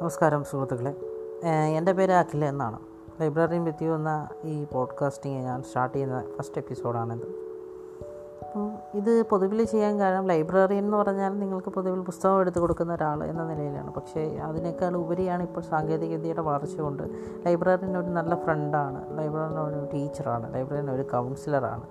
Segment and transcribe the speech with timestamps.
[0.00, 0.94] നമസ്കാരം സുഹൃത്തുക്കളെ.
[1.48, 2.78] എന്റെ പേര് അഖില എന്നാണ്.
[3.20, 7.26] ലൈബ്രറി വിത്ത് യു എന്ന ഈ പോഡ്കാസ്റ്റിംഗ് ഞാൻ സ്റ്റാർട്ട് ചെയ്യുന്ന ഫസ്റ്റ് എപ്പിസോഡാണിത്.
[8.40, 13.44] അപ്പം ഇത് പൊതുവിൽ ചെയ്യാൻ കാരണം ലൈബ്രറി എന്ന് പറഞ്ഞാൽ നിങ്ങൾക്ക് പൊതുവിൽ പുസ്തകം എടുത്ത് കൊടുക്കുന്ന ഒരാൾ എന്ന
[13.44, 13.94] നിലയിലാണ്.
[13.94, 17.02] പക്ഷേ അതിനേക്കാൾ ഉപരിയാണ് ഇപ്പോൾ സാങ്കേതികവിദ്യയുടെ വളർച്ച കൊണ്ട്
[17.46, 19.18] ലൈബ്രറിന് ഒരു നല്ല ഫ്രണ്ടാണ്.
[19.18, 20.54] ലൈബ്രറിന് ഒരു ടീച്ചറാണ്.
[20.54, 21.82] ലൈബ്രറിന് ഒരു കൗൺസിലറാണ്.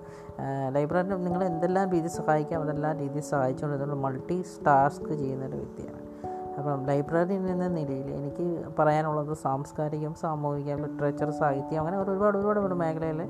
[0.74, 6.09] ലൈബ്രറിന് നിങ്ങൾ എന്തെല്ലാം രീതിയിൽ സഹായിക്കാം അതെല്ലാം രീതിയിൽ സഹായിച്ചുകൊണ്ട് മൾട്ടി ടാസ്ക് ചെയ്യുന്ന ഒരു വ്യക്തിയാണ്.
[6.60, 8.46] അപ്പം ലൈബ്രറി എന്ന നിലയിൽ എനിക്ക്
[8.78, 13.20] പറയാനുള്ളത് സാംസ്കാരികം സാമൂഹിക ലിറ്ററേച്ചർ സാഹിത്യം അങ്ങനെ ഒരുപാട് ഒരുപാട് ഒരുപാട് മേഖലയിൽ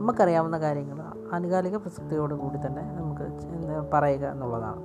[0.00, 1.00] നമുക്കറിയാവുന്ന കാര്യങ്ങൾ
[1.34, 3.26] ആനുകാലിക പ്രസക്തിയോട് കൂടി തന്നെ നമുക്ക്
[3.94, 4.82] പറയുക എന്നുള്ളതാണ്.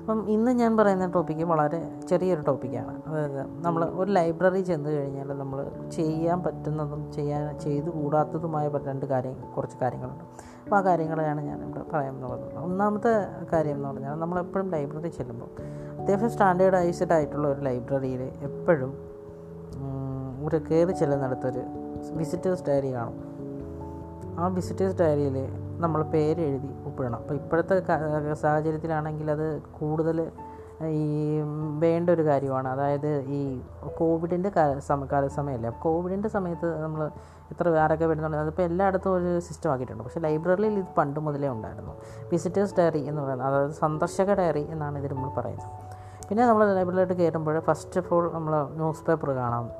[0.00, 5.58] അപ്പം ഇന്ന് ഞാൻ പറയുന്ന ടോപ്പിക്ക് വളരെ ചെറിയൊരു ടോപ്പിക്കാണ് അതായത് നമ്മൾ ഒരു ലൈബ്രറി ചെന്ന് കഴിഞ്ഞാൽ നമ്മൾ
[5.96, 10.24] ചെയ്യാൻ പറ്റുന്നതും ചെയ്യാൻ ചെയ്തു കൂടാത്തതുമായ രണ്ട് കാര്യം കുറച്ച് കാര്യങ്ങളുണ്ട്.
[10.64, 13.12] അപ്പോൾ ആ കാര്യങ്ങളെയാണ് ഞാൻ ഇവിടെ പറയാൻ പറയാമെന്നുള്ളത് ഒന്നാമത്തെ
[13.52, 15.50] കാര്യം എന്ന് പറഞ്ഞാൽ നമ്മളെപ്പോഴും ലൈബ്രറി ചെല്ലുമ്പോൾ
[16.06, 18.90] അത്യാവശ്യം സ്റ്റാൻഡേർഡൈസ്ഡ് ആയിട്ടുള്ള ഒരു ലൈബ്രറിയിൽ എപ്പോഴും
[20.46, 21.62] ഒരു കയറി ചെല്ലുന്നിടത്തൊരു
[22.16, 23.16] വിസിറ്റേഴ്സ് ഡയറി കാണും.
[24.38, 25.36] ആ വിസിറ്റേഴ്സ് ഡയറിയിൽ
[25.78, 27.16] നമ്മൾ പേര് എഴുതി ഒപ്പിടണം.
[27.16, 27.78] അപ്പോൾ ഇപ്പോഴത്തെ
[28.34, 30.30] സാഹചര്യത്തിലാണെങ്കിൽ അത് കൂടുതൽ
[30.86, 31.40] ഈ
[31.78, 32.68] വേണ്ട ഒരു കാര്യമാണ്.
[32.68, 33.60] അതായത് ഈ
[33.98, 34.78] കോവിഡിന്റെ കാല
[35.28, 37.02] സമയമല്ലേ കോവിഡിന്റെ സമയത്ത് നമ്മൾ
[37.50, 38.36] എത്ര ആരൊക്കെ വരുന്നുണ്ട്?
[38.36, 40.04] അതിപ്പോൾ എല്ലായിടത്തും ഒരു സിസ്റ്റം ആക്കിയിട്ടുണ്ട്.
[40.04, 41.96] പക്ഷേ ലൈബ്രറിയിൽ ഇത് പണ്ട് മുതലേ ഉണ്ടായിരുന്നു.
[42.32, 45.95] വിസിറ്റേഴ്സ് ഡയറി എന്ന് പറയുന്നത് അതായത് സന്ദർശക ഡയറി എന്നാണ് ഇതിൽ നമ്മൾ പറയുന്നത്.
[46.28, 49.70] പിന്നെ നമ്മൾ ലൈബ്രറിയിലോട്ട് കയറുമ്പോൾ ഫസ്റ്റ് ഓഫ് ഓൾ നമ്മൾ ന്യൂസ് പേപ്പർ കാണാം.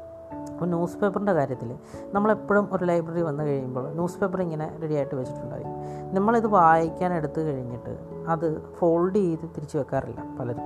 [0.53, 1.75] അപ്പോൾ ന്യൂസ് പേപ്പറിന്റെ കാര്യത്തിൽ
[2.13, 5.81] നമ്മളെപ്പോഴും ഒരു ലൈബ്രറി വന്നു കഴിയുമ്പോൾ ന്യൂസ് പേപ്പർ ഇങ്ങനെ റെഡി ആയിട്ട് വെച്ചിട്ടുണ്ടായിരിക്കും.
[6.15, 7.93] നമ്മളിത് വായിക്കാൻ എടുത്തു കഴിഞ്ഞിട്ട്
[8.29, 8.47] അത്
[8.79, 10.65] ഫോൾഡ് ചെയ്ത് തിരിച്ചു വെക്കാറില്ല പലരും.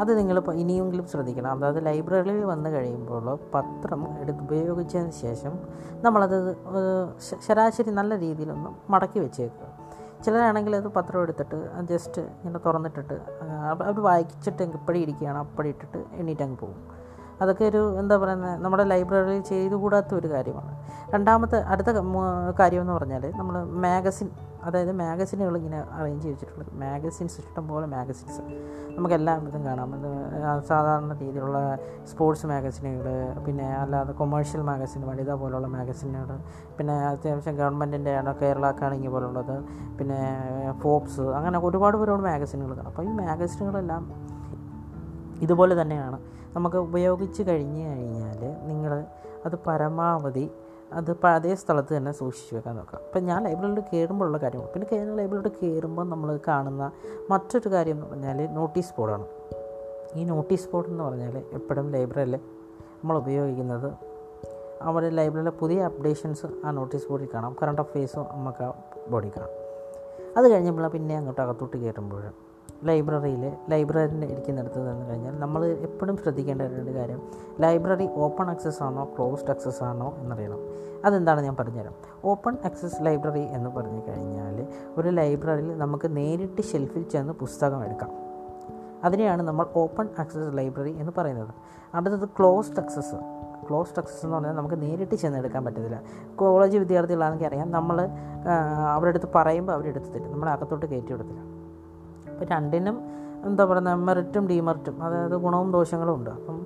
[0.00, 1.50] അത് നിങ്ങൾ ഇനിയെങ്കിലും ശ്രദ്ധിക്കണം.
[1.52, 5.58] അതായത് ലൈബ്രറിയിൽ വന്നു കഴിയുമ്പോൾ പത്രം എടുത്ത് ഉപയോഗിച്ചതിന് ശേഷം
[6.02, 6.56] നമ്മളത്
[7.46, 9.67] ശരാശരി നല്ല രീതിയിലൊന്ന് മടക്കി വെച്ചേക്കുക.
[10.24, 11.58] ചിലരാണെങ്കിൽ അത് പത്രം എടുത്തിട്ട്
[11.90, 13.16] ജസ്റ്റ് ഇങ്ങനെ തുറന്നിട്ടിട്ട്
[13.72, 16.80] അവർ വായിച്ചിട്ട് എപ്പോഴും ഇരിക്കുകയാണ് അപ്പടി ഇട്ടിട്ട് എണ്ണീറ്റ് അങ്ങ് പോകും.
[17.42, 20.72] അതൊക്കെ ഒരു എന്താ പറയുന്നത് നമ്മുടെ ലൈബ്രറിയിൽ ചെയ്തുകൂടാത്ത ഒരു കാര്യമാണ്.
[21.14, 21.90] രണ്ടാമത്തെ അടുത്ത
[22.60, 24.28] കാര്യം എന്ന് പറഞ്ഞാൽ നമ്മൾ മാഗസിൻ
[24.62, 26.70] അതായത് മാഗസിനുകൾ ഇങ്ങനെ അറേഞ്ച് ചെയ്തിട്ടുള്ളത്.
[26.80, 28.40] മാഗസിൻസ് ഇഷ്ടംപോലെ മാഗസിൻസ്.
[28.96, 29.92] നമുക്ക് എല്ലായിടത്തും കാണാം.
[30.68, 31.58] സാധാരണ രീതിയിലുള്ള
[32.10, 33.08] സ്പോർട്സ് മാഗസിനുകൾ
[33.46, 36.38] പിന്നെ അല്ലാതെ കൊമേഴ്ഷ്യൽ മാഗസിൻ വനിത പോലുള്ള മാഗസിനുകൾ
[36.78, 39.64] പിന്നെ അത്യാവശ്യം ഗവൺമെന്റിന്റെ കേരള കാണിങ് പോലുള്ളത്
[39.98, 40.20] പിന്നെ
[40.80, 42.90] ഫോപ്സ് അങ്ങനെ ഒരുപാട് ഒരുപാട് മാഗസിനുകൾ കാണാം.
[42.90, 44.02] അപ്പോൾ ഈ മാഗസിനുകളെല്ലാം
[45.42, 46.18] ഇതുപോലെ തന്നെയാണ്.
[46.56, 49.04] നമുക്ക് ഉപയോഗിച്ച് കഴിഞ്ഞ് കഴിഞ്ഞാൽ നിങ്ങൾ
[49.46, 50.50] അത് പരമാവധി
[50.92, 52.98] അത് അതേ സ്ഥലത്ത് തന്നെ സൂക്ഷിച്ച് വെക്കാൻ നോക്കുക.
[53.06, 56.90] അപ്പം ഞാൻ ലൈബ്രറിയിൽ കയറുമ്പോഴുള്ള കാര്യങ്ങൾ പിന്നെ കയറുന്ന ലൈബ്രറിയിൽ കയറുമ്പോൾ നമ്മൾ കാണുന്ന
[57.30, 59.26] മറ്റൊരു കാര്യം എന്ന് പറഞ്ഞാൽ നോട്ടീസ് ബോർഡാണ്.
[60.14, 63.92] ഈ നോട്ടീസ് ബോർഡ് എന്ന് പറഞ്ഞാൽ എപ്പോഴും ലൈബ്രറിയിൽ നമ്മൾ ഉപയോഗിക്കുന്നത്
[64.82, 67.56] അവിടെ ലൈബ്രറിയിലെ പുതിയ അപ്ഡേഷൻസ് ആ നോട്ടീസ് ബോർഡിൽ കാണാം.
[67.62, 68.72] കറണ്ട് അഫെയർസും നമുക്ക് ആ
[69.10, 69.50] ബോർഡിൽ കാണാം.
[70.36, 72.22] അത് കഴിഞ്ഞപ്പോൾ പിന്നെ അങ്ങോട്ട് അകത്തോട്ട് കയറുമ്പോൾ
[72.84, 77.22] ലൈബ്രറിയിൽ ലൈബ്രറിയിൽ ഇരിക്കുന്നിടത്ത് നിന്ന് കഴിഞ്ഞാൽ നമ്മൾ എപ്പോഴും ശ്രദ്ധിക്കേണ്ട രണ്ട് കാര്യം
[77.60, 80.58] ലൈബ്രറി ഓപ്പൺ ആക്സസ് ആണോ ക്ലോസ്ഡ് ആക്സസ് ആണോ എന്നറിയണം.
[81.04, 81.94] അതെന്താണ് ഞാൻ പറഞ്ഞുതരാം.
[82.24, 84.66] ഓപ്പൺ ആക്സസ് ലൈബ്രറി എന്ന് പറഞ്ഞു കഴിഞ്ഞാൽ
[84.96, 88.10] ഒരു ലൈബ്രറിയിൽ നമുക്ക് നേരിട്ട് ഷെൽഫിൽ ചെന്ന് പുസ്തകം എടുക്കാം.
[89.04, 91.54] അതിനെയാണ് നമ്മൾ ഓപ്പൺ ആക്സസ് ലൈബ്രറി എന്ന് പറയുന്നത്.
[91.94, 93.14] അടുത്തത് ക്ലോസ്ഡ് ആക്സസ്.
[93.68, 96.02] ക്ലോസ്ഡ് ആക്സസ് എന്ന് പറഞ്ഞാൽ നമുക്ക് നേരിട്ട് ചെന്നെടുക്കാൻ പറ്റത്തില്ല.
[96.36, 98.08] കോളേജ് വിദ്യാർത്ഥികളാണെങ്കിൽ അറിയാം നമ്മൾ
[98.86, 101.57] അവരുടെ അടുത്ത് പറയുമ്പോൾ അവരെടുത്ത് തരും നമ്മൾ അകത്തോട്ട് കയറ്റി വിടത്തില്ല.
[102.38, 102.96] അപ്പോൾ രണ്ടിനും
[103.44, 106.30] എന്താ പറയുന്നത് മെറിറ്റും ഡീമെറിറ്റും അതായത് ഗുണവും ദോഷങ്ങളും ഉണ്ട്.
[106.30, 106.58] അപ്പം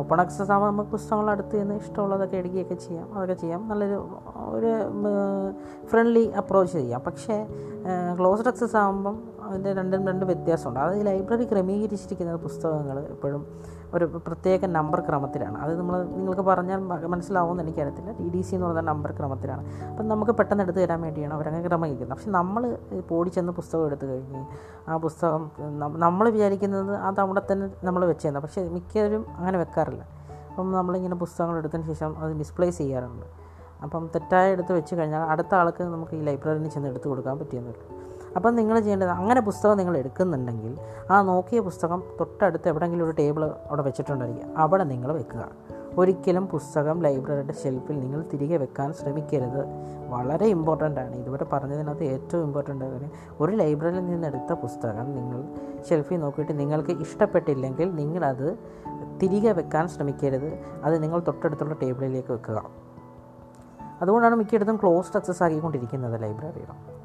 [0.00, 3.68] ഓപ്പൺ ആക്സസ് ആകുമ്പോൾ നമുക്ക് പുസ്തകങ്ങൾ അടുത്ത് നിന്ന് ഇഷ്ടമുള്ളതൊക്കെ എടുക്കുകയൊക്കെ ചെയ്യാം അതൊക്കെ ചെയ്യാം.
[3.68, 3.98] നല്ലൊരു
[4.36, 4.70] ഒരു
[5.86, 7.00] ഫ്രണ്ട്ലി അപ്രോച്ച് ചെയ്യാം.
[7.06, 7.36] പക്ഷേ
[8.18, 10.80] ക്ലോസ്ഡ് ആക്സസ് ആകുമ്പം അതിന്റെ രണ്ടും രണ്ട് വ്യത്യാസമുണ്ട്.
[10.80, 13.44] അതായത് ലൈബ്രറി ക്രമീകരിച്ചിരിക്കുന്ന പുസ്തകങ്ങൾ എപ്പോഴും
[13.94, 15.56] ഒരു പ്രത്യേക നമ്പർ ക്രമത്തിലാണ്.
[15.64, 16.80] അത് നമ്മൾ നിങ്ങൾക്ക് പറഞ്ഞാൽ
[17.14, 18.10] മനസ്സിലാവുമെന്ന് എനിക്കറിയത്തില്ല.
[18.20, 19.62] ഡി ഡി സി എന്ന് പറയുന്ന നമ്പർ ക്രമത്തിലാണ്.
[19.90, 22.16] അപ്പം നമുക്ക് പെട്ടെന്ന് എടുത്ത് തരാൻ വേണ്ടിയാണ് അവരങ്ങനെ ക്രമീകരിക്കുന്നത്.
[22.16, 22.64] പക്ഷെ നമ്മൾ
[23.10, 24.42] പോടി ചെന്ന് പുസ്തകം എടുത്തു കഴിഞ്ഞ്
[24.88, 25.42] ആ പുസ്തകം
[26.06, 30.02] നമ്മൾ വിചാരിക്കുന്നത് അത് അവിടെ തന്നെ നമ്മൾ വെച്ചിരുന്നത് പക്ഷേ മിക്കവരും അങ്ങനെ വെക്കാറില്ല.
[30.50, 33.26] അപ്പം നമ്മളിങ്ങനെ പുസ്തകങ്ങൾ എടുത്തതിന് ശേഷം അത് മിസ്പ്ലേസ് ചെയ്യാറുണ്ട്.
[33.84, 37.82] അപ്പം തെറ്റായ എടുത്ത് വെച്ച് കഴിഞ്ഞാൽ അടുത്ത ആൾക്ക് നമുക്ക് ഈ ലൈബ്രറിയിൽ ചെന്ന് എടുത്ത് കൊടുക്കാൻ പറ്റിയെന്നില്ല
[38.36, 40.78] അപ്പം നിങ്ങൾ ചെയ്യേണ്ടത് അങ്ങനെ പുസ്തകം നിങ്ങൾ എടുക്കുന്നുണ്ടെങ്കിൽ
[41.10, 44.58] ആ നോക്കിയ പുസ്തകം തൊട്ടടുത്ത് എവിടെയെങ്കിലും ഒരു ടേബിൾ അവിടെ വെച്ചിട്ടുണ്ടായിരിക്കും.
[44.58, 45.48] അവിടെ നിങ്ങൾ വെക്കുക.
[45.98, 49.64] ഒരിക്കലും പുസ്തകം ലൈബ്രറിയുടെ ഷെൽഫിൽ നിങ്ങൾ തിരികെ വെക്കാൻ ശ്രമിക്കരുത്.
[50.08, 51.16] വളരെ ഇമ്പോർട്ടന്റ് ആണ്.
[51.16, 53.10] ഇതുവരെ പറഞ്ഞതിനകത്ത് ഏറ്റവും ഇമ്പോർട്ടന്റ് ആണ്.
[53.40, 55.44] ഒരു ലൈബ്രറിയിൽ നിന്നെടുത്ത പുസ്തകം നിങ്ങൾ
[55.88, 58.58] ഷെൽഫിൽ നോക്കിയിട്ട് നിങ്ങൾക്ക് ഇഷ്ടപ്പെട്ടില്ലെങ്കിൽ നിങ്ങളത്
[59.22, 60.58] തിരികെ വെക്കാൻ ശ്രമിക്കരുത്.
[60.84, 62.64] അത് നിങ്ങൾ തൊട്ടടുത്തുള്ള ടേബിളിലേക്ക് വെക്കുക.
[64.02, 66.97] അതുകൊണ്ടാണ് മിക്കയിടത്തും ക്ലോസ്ഡ് അക്സസ് ആക്കിക്കൊണ്ടിരിക്കുന്നത് ലൈബ്രറികൾ.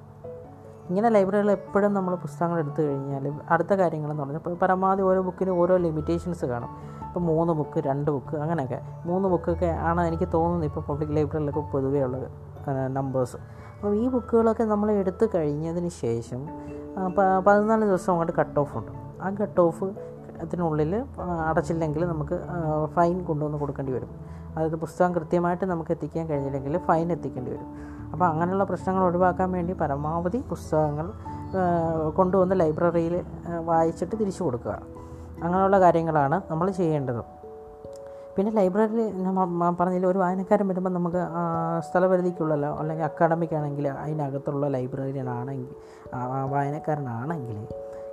[0.90, 5.78] ഇങ്ങനെ ലൈബ്രറികൾ എപ്പോഴും നമ്മൾ പുസ്തകങ്ങൾ എടുത്തു കഴിഞ്ഞാൽ അടുത്ത കാര്യങ്ങളെന്ന് പറഞ്ഞാൽ ഇപ്പോൾ പരമാവധി ഓരോ ബുക്കിന് ഓരോ
[5.78, 6.70] ലിമിറ്റേഷൻസ് കാണും.
[7.08, 8.80] ഇപ്പോൾ മൂന്ന് ബുക്ക് രണ്ട് ബുക്ക് അങ്ങനെയൊക്കെ.
[9.06, 12.28] മൂന്ന് ബുക്കൊക്കെ ആണ് എനിക്ക് തോന്നുന്നത് ഇപ്പോൾ പബ്ലിക് ലൈബ്രറിയിലൊക്കെ പൊതുവേ ഉള്ളത്.
[12.96, 13.38] നമ്പേഴ്സ്
[13.76, 16.42] അപ്പം ഈ ബുക്കുകളൊക്കെ നമ്മൾ എടുത്തു കഴിഞ്ഞതിന് ശേഷം
[17.48, 18.92] പതിനാല് ദിവസം അങ്ങോട്ട് കട്ട് ഓഫ് ഉണ്ട്.
[19.22, 19.84] ആ കട്ട് ഓഫ്
[20.44, 20.94] അതിനുള്ളിൽ
[21.48, 22.40] അടച്ചില്ലെങ്കിൽ നമുക്ക്
[22.94, 24.10] ഫൈൻ കൊണ്ടുവന്ന് കൊടുക്കേണ്ടി വരും.
[24.56, 27.70] അതായത് പുസ്തകം കൃത്യമായിട്ട് നമുക്ക് എത്തിക്കാൻ കഴിഞ്ഞില്ലെങ്കിൽ ഫൈൻ എത്തിക്കേണ്ടി വരും.
[28.14, 31.08] അപ്പോൾ അങ്ങനെയുള്ള പ്രശ്നങ്ങൾ ഒഴിവാക്കാൻ വേണ്ടി പരമാവധി പുസ്തകങ്ങൾ
[32.10, 33.24] കൊണ്ടുവന്ന് ലൈബ്രറിയിൽ
[33.66, 34.82] വായിച്ചിട്ട് തിരിച്ചു കൊടുക്കുക.
[35.44, 37.24] അങ്ങനെയുള്ള കാര്യങ്ങളാണ് നമ്മൾ ചെയ്യേണ്ടത്.
[38.38, 41.22] പിന്നെ ലൈബ്രറിയിൽ ഞാൻ പറഞ്ഞില്ല ഒരു വായനക്കാരൻ വരുമ്പോൾ നമുക്ക്
[41.90, 45.68] സ്ഥലപരിധിക്കുള്ളല്ലോ അല്ലെങ്കിൽ അക്കാഡമിക് ആണെങ്കിൽ അതിനകത്തുള്ള ലൈബ്രറിയനാണെങ്കിൽ
[46.46, 47.68] വായനക്കാരനാണെങ്കിൽ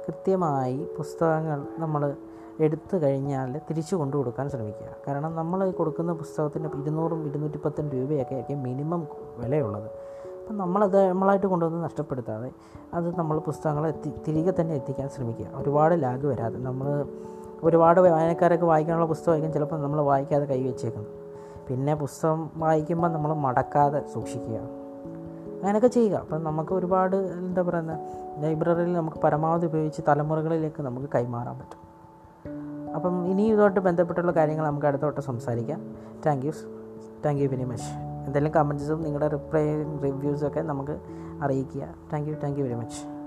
[0.06, 2.14] കൃത്യമായി പുസ്തകങ്ങൾ നമ്മൾ
[2.60, 4.86] എടുത്തു കഴിഞ്ഞാൽ തിരിച്ചു കൊണ്ടു കൊടുക്കാൻ ശ്രമിക്കുക.
[5.08, 9.06] കാരണം നമ്മൾ കൊടുക്കുന്ന പുസ്തകത്തിന് ഇരുന്നൂറും ഇരുന്നൂറ്റി പത്തും രൂപയൊക്കെ ആയിരിക്കും മിനിമം
[9.38, 9.84] വിലയുള്ളത്.
[9.84, 12.50] അപ്പം നമ്മളത് നമ്മളായിട്ട് കൊണ്ടുവന്ന് നഷ്ടപ്പെടുത്താതെ
[12.94, 15.46] അത് നമ്മൾ പുസ്തകങ്ങൾ എത്തി തിരികെ തന്നെ എത്തിക്കാൻ ശ്രമിക്കുക.
[15.54, 17.06] ഒരുപാട് ലാഗ് വരാതെ നമ്മൾ
[17.62, 21.10] ഒരുപാട് വായനക്കാരൊക്കെ വായിക്കാനുള്ള പുസ്തകമായിരിക്കും ചിലപ്പോൾ നമ്മൾ വായിക്കാതെ കൈ വെച്ചേക്കുന്നത്.
[21.68, 24.56] പിന്നെ പുസ്തകം വായിക്കുമ്പോൾ നമ്മൾ മടക്കാതെ സൂക്ഷിക്കുക.
[25.60, 26.16] അങ്ങനെയൊക്കെ ചെയ്യുക.
[26.16, 27.98] അപ്പം നമുക്ക് ഒരുപാട് എന്താ പറയുന്നത്
[28.44, 31.89] ലൈബ്രറിയിൽ നമുക്ക് പരമാവധി ഉപയോഗിച്ച് തലമുറകളിലേക്ക് നമുക്ക് കൈമാറാൻ പറ്റും.
[32.94, 35.96] അപ്പം ഇനി ഇതുമായിട്ട് ബന്ധപ്പെട്ടുള്ള കാര്യങ്ങൾ നമുക്ക് അടുത്തോട്ട് സംസാരിക്കാം.
[36.26, 36.52] Thank you
[37.25, 37.90] thank you very much
[38.26, 40.98] എന്തെങ്കിലും കമൻസും നിങ്ങളുടെ റിപ്ലൈ റിവ്യൂസൊക്കെ നമുക്ക്
[41.42, 41.88] അറിയിക്കുക.
[42.12, 43.19] Thank you thank you very much